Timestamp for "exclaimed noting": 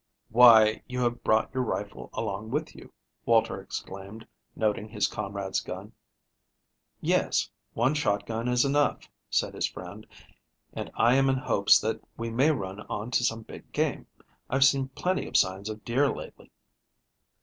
3.61-4.89